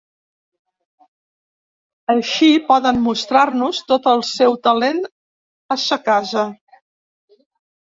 [2.13, 5.05] Així, poden mostrar-nos tot el seu talent
[5.77, 6.49] a sa casa.